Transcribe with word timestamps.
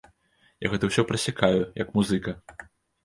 Я 0.65 0.71
гэта 0.71 0.89
ўсё 0.89 1.05
прасякаю, 1.13 1.59
як 1.85 1.93
музыка. 1.99 2.37